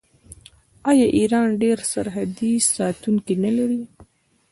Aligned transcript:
آیا 0.89 1.07
ایران 1.17 1.47
ډیر 1.61 1.77
سرحدي 1.91 2.51
ساتونکي 2.75 3.35
نلري؟ 3.43 3.81